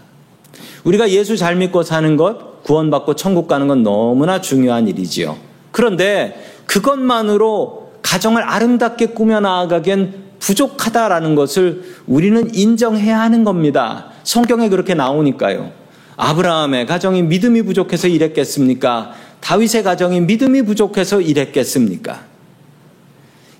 우리가 0.84 1.10
예수 1.10 1.36
잘 1.36 1.56
믿고 1.56 1.82
사는 1.82 2.16
것, 2.16 2.62
구원받고 2.62 3.16
천국 3.16 3.48
가는 3.48 3.66
건 3.66 3.82
너무나 3.82 4.40
중요한 4.40 4.86
일이지요. 4.86 5.36
그런데 5.72 6.40
그것만으로 6.66 7.92
가정을 8.02 8.42
아름답게 8.42 9.06
꾸며 9.06 9.40
나아가기엔 9.40 10.14
부족하다라는 10.38 11.34
것을 11.34 11.82
우리는 12.06 12.54
인정해야 12.54 13.20
하는 13.20 13.42
겁니다. 13.42 14.10
성경에 14.22 14.68
그렇게 14.68 14.94
나오니까요. 14.94 15.72
아브라함의 16.16 16.86
가정이 16.86 17.22
믿음이 17.22 17.62
부족해서 17.62 18.06
이랬겠습니까? 18.06 19.12
다윗의 19.40 19.82
가정이 19.82 20.20
믿음이 20.20 20.62
부족해서 20.62 21.20
이랬겠습니까? 21.20 22.20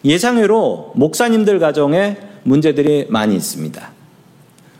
예상외로 0.04 0.92
목사님들 0.94 1.58
가정에 1.58 2.18
문제들이 2.44 3.06
많이 3.08 3.34
있습니다. 3.34 3.90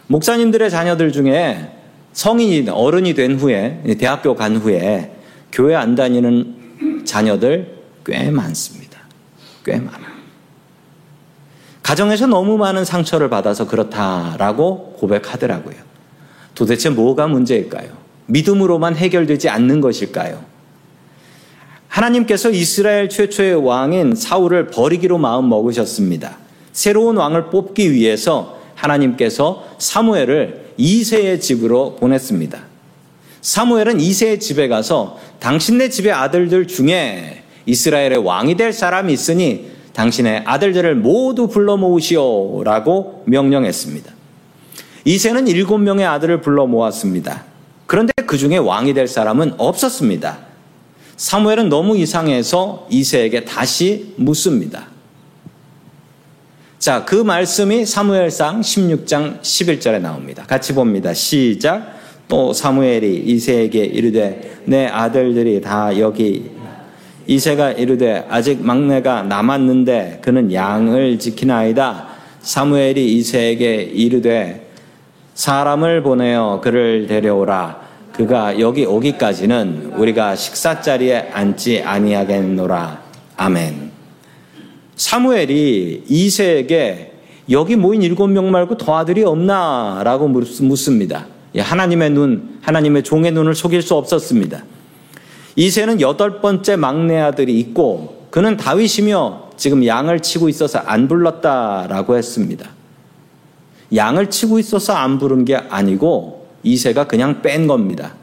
목사님들의 0.07 0.71
자녀들 0.71 1.13
중에 1.13 1.71
성인이 2.13 2.69
어른이 2.71 3.15
된 3.15 3.37
후에 3.37 3.97
대학교 3.99 4.35
간 4.35 4.57
후에 4.57 5.17
교회 5.51 5.75
안 5.75 5.95
다니는 5.95 7.05
자녀들 7.05 7.75
꽤 8.07 8.31
많습니다. 8.31 9.01
꽤 9.65 9.77
많아요. 9.77 10.15
가정에서 11.83 12.27
너무 12.27 12.57
많은 12.57 12.85
상처를 12.85 13.29
받아서 13.29 13.67
그렇다라고 13.67 14.95
고백하더라고요. 14.99 15.77
도대체 16.55 16.89
뭐가 16.89 17.27
문제일까요? 17.27 17.91
믿음으로만 18.27 18.97
해결되지 18.97 19.49
않는 19.49 19.81
것일까요? 19.81 20.43
하나님께서 21.89 22.51
이스라엘 22.51 23.09
최초의 23.09 23.65
왕인 23.65 24.15
사울을 24.15 24.69
버리기로 24.69 25.19
마음 25.19 25.49
먹으셨습니다. 25.49 26.39
새로운 26.75 27.17
왕을 27.17 27.51
뽑기 27.51 27.93
위해서 27.93 28.59
하나님께서 28.75 29.65
사무엘을 29.79 30.73
이세의 30.77 31.41
집으로 31.41 31.97
보냈습니다. 31.97 32.59
사무엘은 33.41 34.01
이세의 34.01 34.41
집에 34.41 34.67
가서 34.69 35.19
당신네 35.39 35.89
집의 35.89 36.13
아들들 36.13 36.67
중에 36.67 37.45
이스라엘의 37.67 38.19
왕이 38.19 38.57
될 38.57 38.73
사람이 38.73 39.13
있으니 39.13 39.71
당신의 39.93 40.43
아들들을 40.45 40.97
모두 40.97 41.47
불러 41.47 41.77
모으시오라고 41.77 43.23
명령했습니다. 43.27 44.13
이세는 45.05 45.47
일곱 45.47 45.79
명의 45.79 46.05
아들을 46.05 46.41
불러 46.41 46.67
모았습니다. 46.67 47.45
그런데 47.87 48.13
그 48.27 48.37
중에 48.37 48.57
왕이 48.57 48.95
될 48.95 49.07
사람은 49.07 49.55
없었습니다. 49.59 50.39
사무엘은 51.17 51.69
너무 51.69 51.97
이상해서 51.97 52.89
이세에게 52.91 53.45
다시 53.45 54.15
묻습니다. 54.17 54.94
자, 56.85 57.03
그 57.03 57.15
말씀이 57.15 57.87
사무엘상 57.87 58.61
16장 58.61 59.41
11절에 59.41 60.03
나옵니다. 60.03 60.45
같이 60.47 60.75
봅니다. 60.75 61.15
시작. 61.15 61.95
또 62.29 62.53
사무엘이 62.53 63.23
이세에게 63.25 63.87
이르되 63.87 64.59
내 64.67 64.87
아들들이 64.89 65.63
다 65.63 65.99
여기 65.99 66.51
이세가 67.27 67.73
이르되 67.73 68.27
아직 68.29 68.63
막내가 68.63 69.23
남았는데 69.23 70.19
그는 70.21 70.53
양을 70.53 71.19
지키나이다. 71.19 72.07
사무엘이 72.43 73.15
이세에게 73.17 73.77
이르되 73.77 74.69
사람을 75.33 76.03
보내어 76.03 76.61
그를 76.63 77.07
데려오라. 77.07 77.81
그가 78.13 78.61
여기 78.61 78.85
오기까지는 78.85 79.95
우리가 79.97 80.37
식사 80.37 80.83
자리에 80.83 81.31
앉지 81.33 81.83
아니하겠노라. 81.83 83.01
아멘. 83.39 83.84
사무엘이 84.97 86.05
이세에게 86.09 87.13
여기 87.51 87.77
모인 87.77 88.03
일곱 88.03 88.29
명 88.29 88.51
말고 88.51 88.77
더 88.77 88.97
아들이 88.97 89.23
없나? 89.23 90.01
라고 90.05 90.29
묻습니다. 90.29 91.27
하나님의 91.57 92.11
눈, 92.11 92.59
하나님의 92.63 93.03
종의 93.03 93.33
눈을 93.33 93.55
속일 93.55 93.83
수 93.83 93.95
없었습니다. 93.95 94.65
이세는 95.57 96.01
여덟 96.01 96.41
번째 96.41 96.77
막내 96.77 97.19
아들이 97.19 97.59
있고 97.61 98.27
그는 98.31 98.57
다윗이며 98.57 99.51
지금 99.57 99.87
양을 99.87 100.21
치고 100.21 100.49
있어서 100.49 100.81
안 100.81 101.07
불렀다라고 101.07 102.17
했습니다. 102.17 102.69
양을 103.95 104.31
치고 104.31 104.59
있어서 104.59 104.95
안 104.95 105.19
부른 105.19 105.45
게 105.45 105.55
아니고 105.55 106.49
이세가 106.65 107.07
그냥 107.07 107.43
뺀 107.43 107.67
겁니다. 107.67 108.15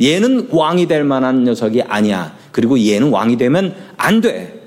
얘는 0.00 0.48
왕이 0.50 0.86
될 0.86 1.02
만한 1.02 1.44
녀석이 1.44 1.82
아니야. 1.82 2.36
그리고 2.52 2.78
얘는 2.78 3.10
왕이 3.10 3.36
되면 3.36 3.74
안 3.96 4.20
돼. 4.20 4.63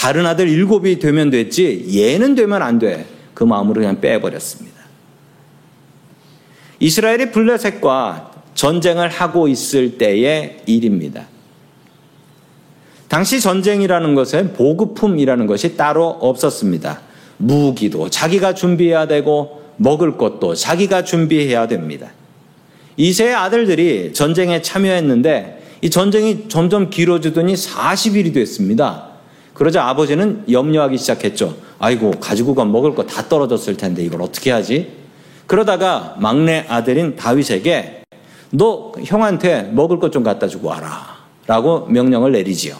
다른 0.00 0.24
아들 0.24 0.48
일곱이 0.48 0.98
되면 0.98 1.28
됐지 1.28 1.84
얘는 1.94 2.34
되면 2.34 2.62
안 2.62 2.78
돼. 2.78 3.04
그 3.34 3.44
마음으로 3.44 3.82
그냥 3.82 4.00
빼버렸습니다. 4.00 4.80
이스라엘이 6.78 7.32
블레셋과 7.32 8.30
전쟁을 8.54 9.10
하고 9.10 9.46
있을 9.46 9.98
때의 9.98 10.62
일입니다. 10.64 11.26
당시 13.08 13.42
전쟁이라는 13.42 14.14
것은 14.14 14.54
보급품이라는 14.54 15.46
것이 15.46 15.76
따로 15.76 16.08
없었습니다. 16.08 17.02
무기도 17.36 18.08
자기가 18.08 18.54
준비해야 18.54 19.06
되고 19.06 19.64
먹을 19.76 20.16
것도 20.16 20.54
자기가 20.54 21.04
준비해야 21.04 21.68
됩니다. 21.68 22.10
이세의 22.96 23.34
아들들이 23.34 24.14
전쟁에 24.14 24.62
참여했는데 24.62 25.62
이 25.82 25.90
전쟁이 25.90 26.48
점점 26.48 26.88
길어지더니 26.88 27.52
40일이 27.52 28.32
됐습니다. 28.32 29.09
그러자 29.54 29.84
아버지는 29.88 30.44
염려하기 30.50 30.96
시작했죠. 30.98 31.56
아이고, 31.78 32.12
가지고 32.20 32.54
간 32.54 32.70
먹을 32.72 32.94
거 32.94 33.04
다 33.06 33.28
떨어졌을 33.28 33.76
텐데 33.76 34.02
이걸 34.02 34.22
어떻게 34.22 34.50
하지? 34.50 34.92
그러다가 35.46 36.14
막내 36.18 36.64
아들인 36.68 37.16
다윗에게 37.16 38.02
너 38.52 38.92
형한테 39.04 39.62
먹을 39.72 39.98
것 39.98 40.10
좀 40.10 40.22
갖다 40.22 40.46
주고 40.46 40.68
와라. 40.68 41.18
라고 41.46 41.86
명령을 41.86 42.32
내리지요. 42.32 42.76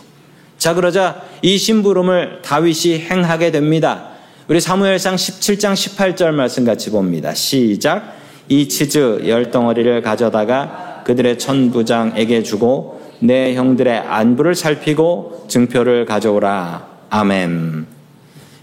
자, 0.59 0.75
그러자 0.75 1.23
이 1.43 1.59
심부름을 1.59 2.43
다윗이 2.43 3.01
행하게 3.01 3.51
됩니다. 3.51 4.11
우리 4.47 4.61
사무엘상 4.61 5.17
17장 5.17 5.73
18절 5.75 6.31
말씀 6.33 6.65
같이 6.65 6.91
봅니다. 6.91 7.35
시작. 7.35 8.15
이 8.49 8.69
치즈 8.69 9.23
열 9.27 9.51
덩어리를 9.51 10.03
가져다가 10.03 11.03
그들의 11.05 11.39
천부장에게 11.39 12.43
주고 12.43 13.00
내 13.21 13.55
형들의 13.55 13.99
안부를 13.99 14.55
살피고 14.55 15.45
증표를 15.49 16.07
가져오라. 16.07 16.89
아멘. 17.11 17.87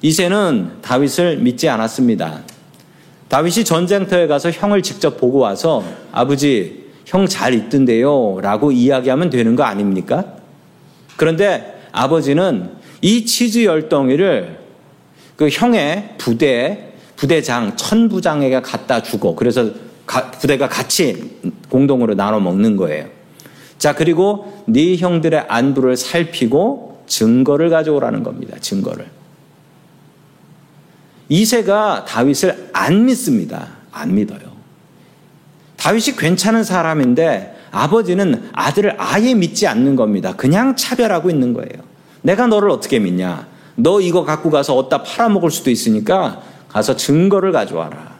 이세는 0.02 0.82
다윗을 0.82 1.38
믿지 1.38 1.70
않았습니다. 1.70 2.42
다윗이 3.30 3.66
전쟁터에 3.66 4.28
가서 4.28 4.52
형을 4.52 4.82
직접 4.82 5.18
보고 5.18 5.40
와서 5.40 5.84
아버지 6.12 6.88
형 7.06 7.26
잘 7.26 7.54
있던데요 7.54 8.40
라고 8.42 8.72
이야기하면 8.72 9.30
되는 9.30 9.56
거 9.56 9.64
아닙니까? 9.64 10.26
그런데 11.16 11.82
아버지는 11.92 12.72
이 13.02 13.26
치즈 13.26 13.64
열덩이를 13.64 14.60
그 15.36 15.50
형의 15.50 16.16
부대 16.18 16.94
부대장 17.16 17.76
천부장에게 17.76 18.62
갖다 18.62 19.02
주고 19.02 19.36
그래서 19.36 19.72
부대가 20.40 20.68
같이 20.68 21.40
공동으로 21.70 22.16
나눠 22.16 22.40
먹는 22.40 22.76
거예요. 22.76 23.17
자 23.78 23.94
그리고 23.94 24.64
네 24.66 24.98
형들의 24.98 25.46
안부를 25.48 25.98
살피고 25.98 27.04
증거를 27.08 27.70
가져오라는 27.70 28.24
겁니다. 28.24 28.58
증거를. 28.60 29.08
이세가 31.30 32.06
다윗을 32.06 32.70
안 32.74 33.06
믿습니다. 33.06 33.68
안 33.92 34.16
믿어요. 34.16 34.58
다윗이 35.78 36.18
괜찮은 36.18 36.64
사람인데 36.64 37.56
아버지는 37.72 38.50
아들을 38.54 38.96
아예 38.98 39.34
믿지 39.34 39.68
않는 39.68 39.96
겁니다. 39.96 40.34
그냥 40.36 40.76
차별하고 40.76 41.30
있는 41.30 41.54
거예요. 41.54 41.84
내가 42.22 42.48
너를 42.48 42.70
어떻게 42.70 43.00
믿냐? 43.00 43.48
너 43.76 44.02
이거 44.02 44.24
갖고 44.24 44.50
가서 44.50 44.76
어디다 44.76 45.04
팔아먹을 45.04 45.52
수도 45.52 45.70
있으니까 45.70 46.42
가서 46.68 46.96
증거를 46.96 47.52
가져와라. 47.52 48.18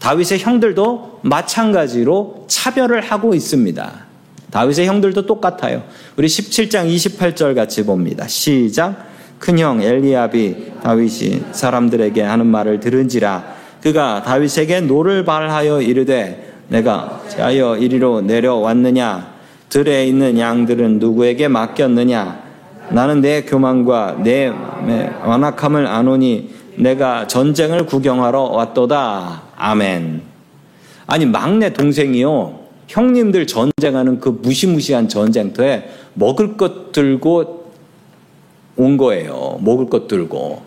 다윗의 0.00 0.40
형들도 0.40 1.20
마찬가지로 1.22 2.46
차별을 2.48 3.02
하고 3.02 3.34
있습니다. 3.34 4.09
다윗의 4.50 4.86
형들도 4.86 5.26
똑같아요. 5.26 5.84
우리 6.16 6.26
17장 6.26 6.92
28절 6.94 7.54
같이 7.54 7.84
봅니다. 7.84 8.26
시작. 8.26 9.08
큰형 9.38 9.82
엘리압이 9.82 10.72
다윗이 10.82 11.44
사람들에게 11.52 12.22
하는 12.22 12.46
말을 12.46 12.78
들은지라 12.80 13.42
그가 13.82 14.22
다윗에게 14.22 14.82
노를 14.82 15.24
발하여 15.24 15.80
이르되 15.80 16.52
네가 16.68 17.22
어찌하여 17.28 17.78
이리로 17.78 18.20
내려왔느냐 18.20 19.32
들에 19.70 20.06
있는 20.06 20.38
양들은 20.38 20.98
누구에게 20.98 21.48
맡겼느냐 21.48 22.50
나는 22.90 23.22
내 23.22 23.42
교만과 23.42 24.18
내 24.22 24.48
완악함을 24.48 25.86
아노니 25.86 26.50
내가 26.76 27.26
전쟁을 27.26 27.86
구경하러 27.86 28.42
왔도다. 28.42 29.42
아멘. 29.56 30.22
아니 31.06 31.26
막내 31.26 31.72
동생이요. 31.72 32.59
형님들 32.90 33.46
전쟁하는 33.46 34.18
그 34.18 34.28
무시무시한 34.42 35.08
전쟁터에 35.08 35.88
먹을 36.14 36.56
것 36.56 36.90
들고 36.90 37.70
온 38.76 38.96
거예요. 38.96 39.60
먹을 39.62 39.88
것 39.88 40.08
들고. 40.08 40.62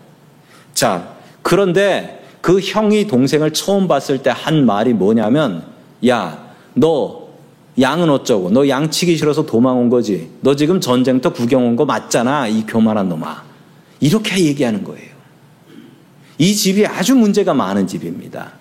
자, 0.72 1.16
그런데 1.42 2.24
그 2.40 2.60
형이 2.60 3.06
동생을 3.08 3.52
처음 3.52 3.86
봤을 3.88 4.22
때 4.22 4.30
한 4.30 4.64
말이 4.64 4.94
뭐냐면, 4.94 5.64
야, 6.08 6.54
너 6.72 7.28
양은 7.78 8.08
어쩌고? 8.08 8.50
너 8.50 8.68
양치기 8.68 9.18
싫어서 9.18 9.44
도망 9.44 9.78
온 9.78 9.90
거지. 9.90 10.30
너 10.40 10.56
지금 10.56 10.80
전쟁터 10.80 11.30
구경 11.34 11.66
온 11.66 11.76
거 11.76 11.84
맞잖아. 11.84 12.48
이 12.48 12.64
교만한 12.66 13.10
놈아. 13.10 13.42
이렇게 14.00 14.42
얘기하는 14.46 14.82
거예요. 14.82 15.12
이 16.38 16.54
집이 16.54 16.86
아주 16.86 17.14
문제가 17.14 17.52
많은 17.52 17.86
집입니다. 17.86 18.52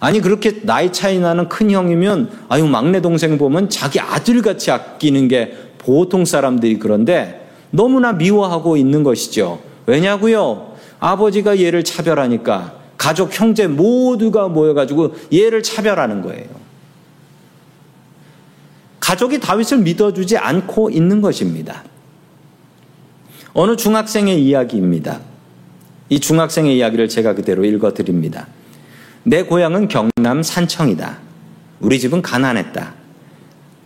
아니 0.00 0.20
그렇게 0.20 0.62
나이 0.62 0.92
차이 0.92 1.18
나는 1.18 1.48
큰 1.48 1.70
형이면 1.70 2.30
아유 2.48 2.66
막내 2.66 3.02
동생 3.02 3.36
보면 3.36 3.68
자기 3.68 4.00
아들같이 4.00 4.70
아끼는 4.70 5.28
게 5.28 5.54
보통 5.76 6.24
사람들이 6.24 6.78
그런데 6.78 7.48
너무나 7.70 8.12
미워하고 8.12 8.78
있는 8.78 9.02
것이죠. 9.02 9.60
왜냐고요? 9.86 10.74
아버지가 10.98 11.60
얘를 11.60 11.84
차별하니까 11.84 12.74
가족 12.96 13.38
형제 13.38 13.66
모두가 13.66 14.48
모여가지고 14.48 15.14
얘를 15.32 15.62
차별하는 15.62 16.22
거예요. 16.22 16.48
가족이 19.00 19.40
다윗을 19.40 19.78
믿어주지 19.78 20.36
않고 20.36 20.90
있는 20.90 21.20
것입니다. 21.20 21.84
어느 23.52 23.76
중학생의 23.76 24.42
이야기입니다. 24.44 25.20
이 26.08 26.20
중학생의 26.20 26.76
이야기를 26.76 27.08
제가 27.08 27.34
그대로 27.34 27.64
읽어드립니다. 27.64 28.48
내 29.24 29.42
고향은 29.42 29.88
경남 29.88 30.42
산청이다. 30.42 31.18
우리 31.80 32.00
집은 32.00 32.22
가난했다. 32.22 32.94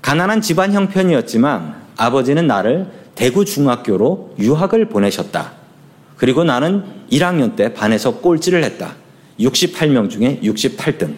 가난한 0.02 0.40
집안 0.40 0.72
형편이었지만 0.72 1.74
아버지는 1.96 2.46
나를 2.46 2.86
대구 3.14 3.44
중학교로 3.44 4.34
유학을 4.38 4.88
보내셨다. 4.88 5.52
그리고 6.16 6.44
나는 6.44 6.84
1학년 7.10 7.56
때 7.56 7.72
반에서 7.72 8.16
꼴찌를 8.18 8.62
했다. 8.64 8.94
68명 9.40 10.10
중에 10.10 10.40
68등. 10.42 11.14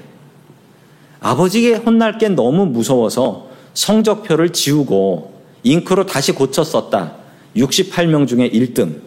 아버지에게 1.21 1.75
혼날 1.77 2.19
게 2.19 2.29
너무 2.29 2.67
무서워서 2.67 3.49
성적표를 3.75 4.51
지우고 4.51 5.35
잉크로 5.63 6.07
다시 6.07 6.33
고쳐 6.33 6.65
썼다. 6.65 7.13
68명 7.57 8.27
중에 8.27 8.51
1등. 8.51 9.01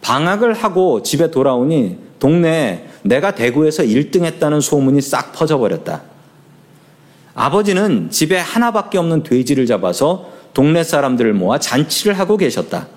방학을 0.00 0.54
하고 0.54 1.02
집에 1.02 1.30
돌아오니 1.30 1.98
동네에 2.18 2.89
내가 3.02 3.34
대구에서 3.34 3.82
1등 3.82 4.24
했다는 4.24 4.60
소문이 4.60 5.00
싹 5.00 5.32
퍼져버렸다. 5.32 6.02
아버지는 7.34 8.10
집에 8.10 8.38
하나밖에 8.38 8.98
없는 8.98 9.22
돼지를 9.22 9.66
잡아서 9.66 10.30
동네 10.52 10.82
사람들을 10.82 11.32
모아 11.32 11.58
잔치를 11.58 12.18
하고 12.18 12.36
계셨다. 12.36 12.88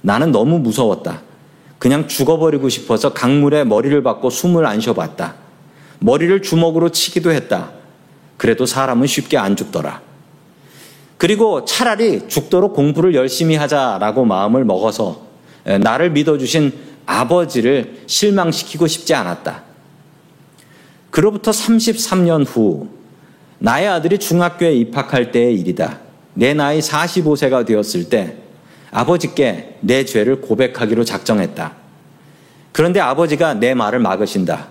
나는 0.00 0.32
너무 0.32 0.58
무서웠다. 0.58 1.22
그냥 1.78 2.08
죽어버리고 2.08 2.68
싶어서 2.68 3.12
강물에 3.12 3.64
머리를 3.64 4.02
박고 4.02 4.30
숨을 4.30 4.66
안 4.66 4.80
쉬어봤다. 4.80 5.34
머리를 6.00 6.42
주먹으로 6.42 6.88
치기도 6.90 7.30
했다. 7.30 7.70
그래도 8.36 8.66
사람은 8.66 9.06
쉽게 9.06 9.36
안 9.38 9.54
죽더라. 9.54 10.00
그리고 11.16 11.64
차라리 11.64 12.26
죽도록 12.26 12.74
공부를 12.74 13.14
열심히 13.14 13.54
하자라고 13.56 14.24
마음을 14.24 14.64
먹어서 14.64 15.22
나를 15.64 16.10
믿어주신 16.10 16.72
아버지를 17.06 18.02
실망시키고 18.06 18.86
싶지 18.86 19.14
않았다. 19.14 19.62
그로부터 21.10 21.50
33년 21.50 22.44
후 22.46 22.88
나의 23.58 23.88
아들이 23.88 24.18
중학교에 24.18 24.74
입학할 24.74 25.30
때의 25.30 25.58
일이다. 25.60 25.98
내 26.34 26.54
나이 26.54 26.80
45세가 26.80 27.64
되었을 27.66 28.08
때 28.08 28.36
아버지께 28.90 29.78
내 29.80 30.04
죄를 30.04 30.40
고백하기로 30.40 31.04
작정했다. 31.04 31.72
그런데 32.72 33.00
아버지가 33.00 33.54
내 33.54 33.74
말을 33.74 34.00
막으신다. 34.00 34.68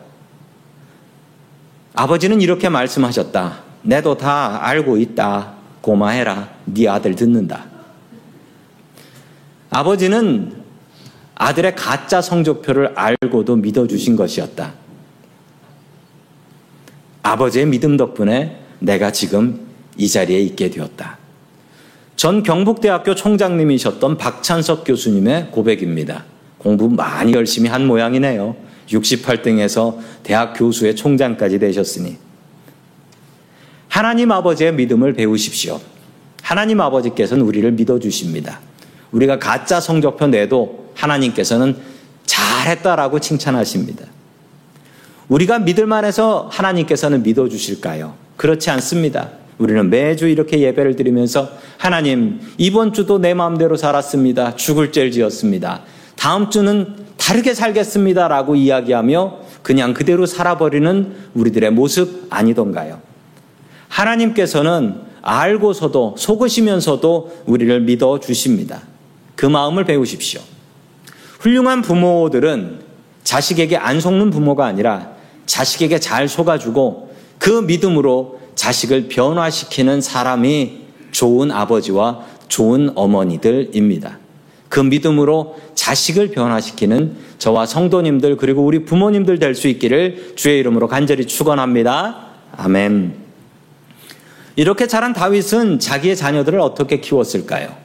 아버지는 1.94 2.42
이렇게 2.42 2.70
말씀하셨다. 2.70 3.60
내도 3.84 4.18
다 4.18 4.60
알고 4.66 4.98
있다. 4.98 5.54
고마해라. 5.82 6.50
네 6.66 6.88
아들 6.88 7.16
듣는다. 7.16 7.66
아버지는 9.70 10.63
아들의 11.44 11.76
가짜 11.76 12.22
성적표를 12.22 12.94
알고도 12.96 13.58
믿어주신 13.58 14.16
것이었다. 14.16 14.76
아버지의 17.22 17.66
믿음 17.66 17.98
덕분에 17.98 18.62
내가 18.80 19.12
지금 19.12 19.60
이 19.98 20.08
자리에 20.08 20.40
있게 20.40 20.70
되었다. 20.70 21.18
전 22.16 22.44
경북대학교 22.44 23.16
총장님이셨던 23.16 24.18
박찬석 24.18 24.86
교수님의 24.86 25.52
고백입니다. 25.52 26.24
공부 26.60 26.88
많이 26.88 27.34
열심히 27.34 27.70
한 27.70 27.88
모양이네요. 27.88 28.56
68등에서 28.88 29.98
대학 30.24 30.54
교수의 30.54 30.96
총장까지 30.96 31.60
되셨으니. 31.60 32.16
하나님 33.90 34.32
아버지의 34.32 34.74
믿음을 34.76 35.12
배우십시오. 35.12 35.82
하나님 36.42 36.80
아버지께서는 36.80 37.44
우리를 37.44 37.70
믿어주십니다. 37.74 38.62
우리가 39.12 39.40
가짜 39.40 39.82
성적표 39.82 40.28
내도 40.28 40.83
하나님께서는 40.96 41.76
잘했다라고 42.26 43.20
칭찬하십니다. 43.20 44.06
우리가 45.28 45.60
믿을만 45.60 46.06
해서 46.06 46.50
하나님께서는 46.52 47.24
믿어주실까요? 47.24 48.16
그렇지 48.38 48.70
않습니다. 48.72 49.30
우리는 49.58 49.90
매주 49.90 50.28
이렇게 50.28 50.60
예배를 50.60 50.96
드리면서 50.96 51.50
하나님, 51.78 52.40
이번 52.58 52.94
주도 52.94 53.20
내 53.20 53.34
마음대로 53.34 53.78
살았습니다. 53.78 54.56
죽을 54.56 54.92
죄를 54.92 55.12
지었습니다. 55.12 55.82
다음 56.16 56.50
주는 56.50 56.96
다르게 57.18 57.54
살겠습니다. 57.54 58.28
라고 58.28 58.56
이야기하며 58.56 59.40
그냥 59.62 59.94
그대로 59.94 60.26
살아버리는 60.26 61.16
우리들의 61.34 61.72
모습 61.72 62.28
아니던가요? 62.30 63.02
하나님께서는 63.88 64.96
알고서도 65.22 66.16
속으시면서도 66.18 67.44
우리를 67.46 67.82
믿어 67.82 68.20
주십니다. 68.20 68.82
그 69.36 69.46
마음을 69.46 69.86
배우십시오. 69.86 70.42
훌륭한 71.44 71.82
부모들은 71.82 72.80
자식에게 73.24 73.76
안 73.76 74.00
속는 74.00 74.30
부모가 74.30 74.66
아니라 74.66 75.12
자식에게 75.46 76.00
잘 76.00 76.30
속아주고 76.30 77.14
그 77.38 77.50
믿음으로 77.50 78.40
자식을 78.56 79.10
변화시키는 79.10 80.00
사람이 80.00 80.84
좋은 81.12 81.52
아버지와 81.52 82.22
좋은 82.48 82.92
어머니들입니다. 82.96 84.20
그 84.70 84.80
믿음으로 84.80 85.58
자식을 85.76 86.30
변화시키는 86.30 87.18
저와 87.40 87.66
성도님들 87.66 88.38
그리고 88.38 88.64
우리 88.64 88.86
부모님들 88.86 89.38
될 89.38 89.54
수 89.54 89.68
있기를 89.68 90.36
주의 90.38 90.60
이름으로 90.60 90.88
간절히 90.88 91.26
축원합니다. 91.26 92.28
아멘. 92.56 93.16
이렇게 94.56 94.88
자란 94.88 95.12
다윗은 95.12 95.80
자기의 95.80 96.16
자녀들을 96.16 96.60
어떻게 96.62 97.02
키웠을까요? 97.02 97.83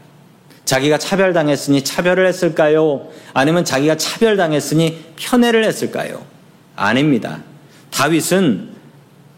자기가 0.69 0.99
차별당했으니 0.99 1.83
차별을 1.83 2.27
했을까요? 2.27 3.07
아니면 3.33 3.65
자기가 3.65 3.97
차별당했으니 3.97 5.03
편애를 5.17 5.65
했을까요? 5.65 6.21
아닙니다. 6.77 7.39
다윗은 7.91 8.69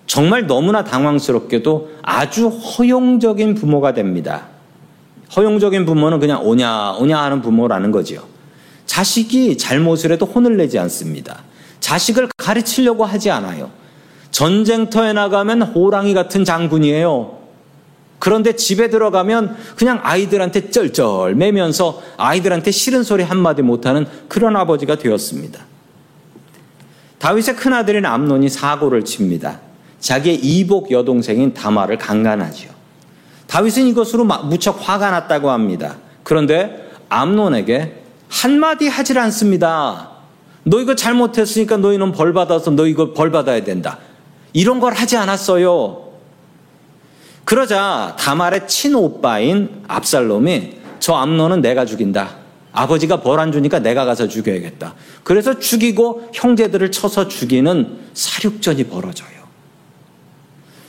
정말 0.09 0.49
너무나 0.49 0.83
당황스럽게도 0.83 1.91
아주 2.03 2.49
허용적인 2.49 3.55
부모가 3.55 3.95
됩니다. 3.95 4.49
허용적인 5.37 5.87
부모는 5.87 6.19
그냥 6.19 6.45
오냐 6.45 6.95
오냐 6.95 7.17
하는 7.17 7.41
부모라는 7.43 7.93
거지요. 7.93 8.25
자식이 8.87 9.57
잘못을 9.57 10.11
해도 10.11 10.27
혼을 10.27 10.57
내지 10.57 10.81
않습니다. 10.81 11.45
자식을 11.79 12.29
가르치려고 12.39 13.05
하지 13.05 13.31
않아요. 13.31 13.71
전쟁터에 14.33 15.13
나가면 15.13 15.63
호랑이 15.63 16.13
같은 16.13 16.45
장군이에요. 16.45 17.40
그런데 18.21 18.55
집에 18.55 18.91
들어가면 18.91 19.57
그냥 19.77 19.99
아이들한테 20.03 20.71
쩔쩔 20.71 21.35
매면서 21.35 22.01
아이들한테 22.19 22.71
싫은 22.71 23.03
소리 23.03 23.25
한마디 23.25 23.63
못하는 23.63 24.07
그런 24.29 24.57
아버지가 24.57 24.97
되었습니다. 24.97 25.65
다윗의 27.19 27.57
큰아들인 27.57 28.07
암논이 28.07 28.49
사고를 28.51 29.05
칩니다. 29.05 29.61
자기의 29.99 30.37
이복 30.37 30.91
여동생인 30.91 31.55
다마를 31.55 31.99
강간하지요. 31.99 32.71
다윗은 33.47 33.89
이것으로 33.89 34.25
무척 34.25 34.79
화가 34.87 35.11
났다고 35.11 35.51
합니다. 35.51 35.97
그런데 36.23 36.91
암논에게 37.09 38.03
한마디 38.29 38.87
하질 38.87 39.19
않습니다. 39.19 40.11
너 40.65 40.79
이거 40.81 40.95
잘못했으니까 40.95 41.79
너희는 41.79 42.13
벌 42.13 42.33
받아서 42.35 42.71
너 42.71 42.87
이거 42.87 43.13
벌 43.15 43.31
받아야 43.31 43.65
된다. 43.65 43.99
이런 44.53 44.79
걸 44.79 44.93
하지 44.93 45.17
않았어요. 45.17 46.10
그러자 47.45 48.17
다말의 48.19 48.69
친오빠인 48.69 49.83
압살롬이 49.89 50.79
저 51.01 51.15
암론은 51.15 51.63
내가 51.63 51.85
죽인다. 51.85 52.37
아버지가 52.73 53.21
벌 53.23 53.41
안 53.41 53.51
주니까 53.51 53.81
내가 53.81 54.05
가서 54.05 54.29
죽여야겠다. 54.29 54.95
그래서 55.25 55.59
죽이고 55.59 56.31
형제들을 56.33 56.93
쳐서 56.93 57.27
죽이는 57.27 57.99
사륙전이 58.15 58.85
벌어져요. 58.85 59.41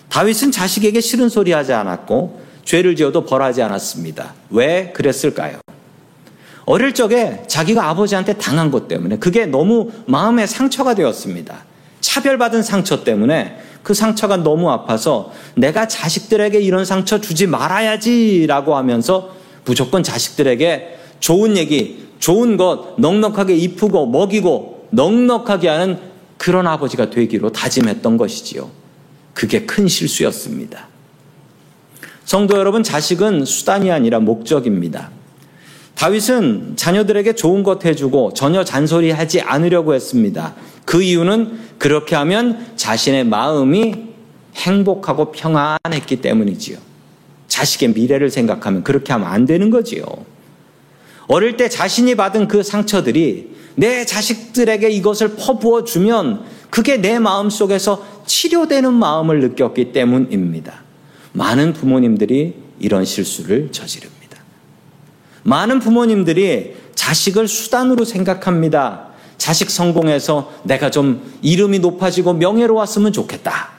다윗은 0.09 0.51
자식에게 0.51 1.01
싫은 1.01 1.29
소리 1.29 1.53
하지 1.53 1.73
않았고 1.73 2.41
죄를 2.65 2.95
지어도 2.95 3.25
벌하지 3.25 3.63
않았습니다. 3.63 4.33
왜 4.49 4.91
그랬을까요? 4.91 5.59
어릴 6.65 6.93
적에 6.93 7.43
자기가 7.47 7.89
아버지한테 7.89 8.33
당한 8.33 8.69
것 8.69 8.87
때문에 8.87 9.17
그게 9.17 9.45
너무 9.45 9.89
마음에 10.05 10.45
상처가 10.45 10.93
되었습니다. 10.93 11.65
차별받은 12.01 12.61
상처 12.61 13.03
때문에 13.03 13.57
그 13.83 13.93
상처가 13.93 14.37
너무 14.37 14.69
아파서 14.69 15.31
내가 15.55 15.87
자식들에게 15.87 16.59
이런 16.59 16.85
상처 16.85 17.19
주지 17.19 17.47
말아야지라고 17.47 18.75
하면서 18.75 19.31
무조건 19.65 20.03
자식들에게 20.03 20.99
좋은 21.19 21.57
얘기, 21.57 22.07
좋은 22.19 22.57
것 22.57 22.95
넉넉하게 22.99 23.55
입히고 23.55 24.07
먹이고 24.07 24.87
넉넉하게 24.91 25.67
하는 25.67 25.99
그런 26.37 26.67
아버지가 26.67 27.09
되기로 27.09 27.51
다짐했던 27.51 28.17
것이지요. 28.17 28.69
그게 29.33 29.65
큰 29.65 29.87
실수였습니다. 29.87 30.87
성도 32.25 32.57
여러분, 32.57 32.83
자식은 32.83 33.45
수단이 33.45 33.91
아니라 33.91 34.19
목적입니다. 34.19 35.11
다윗은 36.01 36.77
자녀들에게 36.77 37.33
좋은 37.35 37.61
것 37.61 37.85
해주고 37.85 38.33
전혀 38.33 38.63
잔소리하지 38.63 39.41
않으려고 39.41 39.93
했습니다. 39.93 40.55
그 40.83 41.03
이유는 41.03 41.59
그렇게 41.77 42.15
하면 42.15 42.73
자신의 42.75 43.25
마음이 43.25 43.93
행복하고 44.55 45.31
평안했기 45.31 46.15
때문이지요. 46.21 46.79
자식의 47.47 47.89
미래를 47.89 48.31
생각하면 48.31 48.83
그렇게 48.83 49.13
하면 49.13 49.27
안 49.27 49.45
되는 49.45 49.69
거지요. 49.69 50.03
어릴 51.27 51.55
때 51.55 51.69
자신이 51.69 52.15
받은 52.15 52.47
그 52.47 52.63
상처들이 52.63 53.51
내 53.75 54.03
자식들에게 54.03 54.89
이것을 54.89 55.35
퍼부어 55.35 55.83
주면 55.83 56.45
그게 56.71 56.97
내 56.97 57.19
마음 57.19 57.51
속에서 57.51 58.03
치료되는 58.25 58.91
마음을 58.91 59.39
느꼈기 59.39 59.91
때문입니다. 59.91 60.81
많은 61.33 61.73
부모님들이 61.73 62.55
이런 62.79 63.05
실수를 63.05 63.71
저지릅니다. 63.71 64.20
많은 65.43 65.79
부모님들이 65.79 66.75
자식을 66.95 67.47
수단으로 67.47 68.05
생각합니다. 68.05 69.07
자식 69.37 69.71
성공해서 69.71 70.51
내가 70.63 70.91
좀 70.91 71.33
이름이 71.41 71.79
높아지고 71.79 72.33
명예로웠으면 72.33 73.11
좋겠다. 73.11 73.69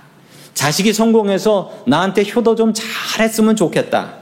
자식이 0.54 0.92
성공해서 0.92 1.72
나한테 1.86 2.24
효도 2.34 2.54
좀 2.54 2.72
잘했으면 2.74 3.56
좋겠다. 3.56 4.14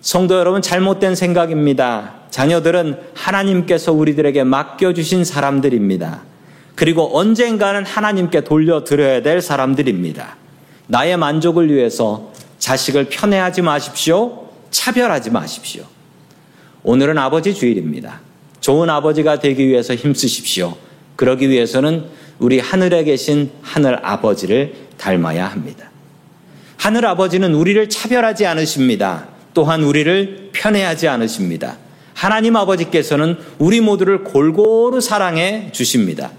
성도 0.00 0.38
여러분, 0.38 0.62
잘못된 0.62 1.14
생각입니다. 1.14 2.14
자녀들은 2.30 2.98
하나님께서 3.14 3.92
우리들에게 3.92 4.42
맡겨주신 4.44 5.24
사람들입니다. 5.24 6.22
그리고 6.74 7.16
언젠가는 7.16 7.84
하나님께 7.84 8.42
돌려드려야 8.42 9.22
될 9.22 9.42
사람들입니다. 9.42 10.36
나의 10.86 11.16
만족을 11.18 11.70
위해서 11.70 12.32
자식을 12.58 13.10
편애하지 13.10 13.62
마십시오. 13.62 14.41
차별하지 14.72 15.30
마십시오. 15.30 15.84
오늘은 16.82 17.16
아버지 17.18 17.54
주일입니다. 17.54 18.20
좋은 18.60 18.90
아버지가 18.90 19.38
되기 19.38 19.68
위해서 19.68 19.94
힘쓰십시오. 19.94 20.76
그러기 21.14 21.48
위해서는 21.48 22.06
우리 22.40 22.58
하늘에 22.58 23.04
계신 23.04 23.52
하늘 23.62 24.04
아버지를 24.04 24.74
닮아야 24.98 25.46
합니다. 25.46 25.90
하늘 26.76 27.06
아버지는 27.06 27.54
우리를 27.54 27.88
차별하지 27.88 28.46
않으십니다. 28.46 29.28
또한 29.54 29.84
우리를 29.84 30.50
편애하지 30.52 31.06
않으십니다. 31.06 31.76
하나님 32.14 32.56
아버지께서는 32.56 33.36
우리 33.58 33.80
모두를 33.80 34.24
골고루 34.24 35.00
사랑해 35.00 35.70
주십니다. 35.72 36.30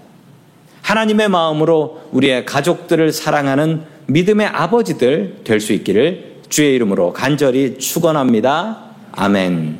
하나님의 0.82 1.28
마음으로 1.28 2.02
우리의 2.12 2.44
가족들을 2.44 3.12
사랑하는 3.12 3.84
믿음의 4.06 4.46
아버지들 4.48 5.40
될 5.44 5.60
수 5.60 5.72
있기를 5.72 6.33
주의 6.54 6.76
이름으로 6.76 7.12
간절히 7.12 7.78
축원합니다. 7.78 8.78
아멘. 9.10 9.76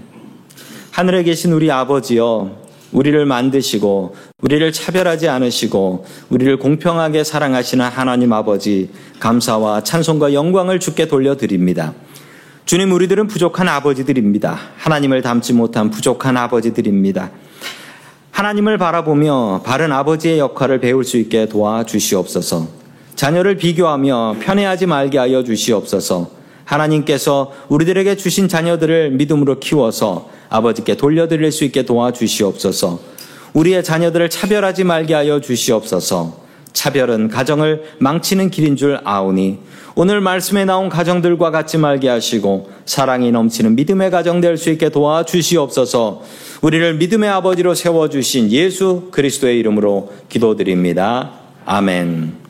하늘에 0.91 1.23
계신 1.23 1.53
우리 1.53 1.71
아버지여 1.71 2.51
우리를 2.91 3.25
만드시고 3.27 4.17
우리를 4.43 4.73
차별하지 4.73 5.29
않으시고 5.29 6.05
우리를 6.31 6.59
공평하게 6.59 7.23
사랑하시는 7.23 7.85
하나님 7.85 8.33
아버지 8.33 8.91
감사와 9.21 9.85
찬송과 9.85 10.33
영광을 10.33 10.81
주께 10.81 11.07
돌려드립니다. 11.07 11.95
주님 12.65 12.91
우리들은 12.91 13.29
부족한 13.29 13.69
아버지들입니다. 13.69 14.59
하나님을 14.77 15.23
닮지 15.23 15.53
못한 15.53 15.91
부족한 15.91 16.37
아버지들입니다. 16.37 17.31
하나님을 18.33 18.79
바라보며 18.79 19.63
바른 19.65 19.93
아버지의 19.93 20.41
역할을 20.41 20.81
배울 20.81 21.05
수 21.05 21.19
있게 21.19 21.47
도와주시옵소서. 21.47 22.67
자녀를 23.15 23.59
비교하며 23.59 24.39
편애하지 24.41 24.87
말게 24.87 25.19
하여 25.19 25.45
주시옵소서. 25.45 26.43
하나님께서 26.65 27.53
우리들에게 27.69 28.17
주신 28.17 28.49
자녀들을 28.49 29.11
믿음으로 29.13 29.61
키워서 29.61 30.29
아버지께 30.49 30.97
돌려드릴 30.97 31.53
수 31.53 31.65
있게 31.65 31.85
도와주시옵소서. 31.85 33.01
우리의 33.53 33.85
자녀들을 33.85 34.31
차별하지 34.31 34.85
말게 34.85 35.15
하여 35.15 35.41
주시옵소서. 35.41 36.45
차별은 36.73 37.29
가정을 37.29 37.85
망치는 37.99 38.51
길인 38.51 38.75
줄 38.77 38.99
아오니 39.05 39.59
오늘 39.95 40.21
말씀에 40.21 40.65
나온 40.65 40.89
가정들과 40.89 41.53
같이 41.53 41.79
말게 41.79 42.09
하시고 42.09 42.69
사랑이 42.85 43.31
넘치는 43.31 43.77
믿음의 43.77 44.11
가정 44.11 44.41
될 44.41 44.59
수 44.59 44.71
있게 44.71 44.89
도와주시옵소서. 44.89 46.23
우리를 46.63 46.95
믿음의 46.95 47.31
아버지로 47.31 47.75
세워 47.75 48.09
주신 48.09 48.51
예수 48.51 49.09
그리스도의 49.13 49.59
이름으로 49.61 50.13
기도드립니다. 50.29 51.31
아멘. 51.65 52.43